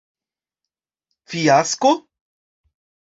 [1.33, 1.91] Fiasko?